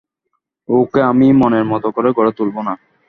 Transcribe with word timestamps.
ওকে 0.69 0.99
আমি 1.11 1.27
মনের 1.41 1.65
মতো 1.65 1.87
করে 1.95 2.09
গড়ে 2.17 2.31
তুলব 2.37 2.55
না? 2.67 2.73